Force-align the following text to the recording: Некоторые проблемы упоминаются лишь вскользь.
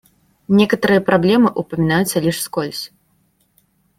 Некоторые 0.47 0.99
проблемы 0.99 1.51
упоминаются 1.51 2.19
лишь 2.19 2.39
вскользь. 2.39 2.91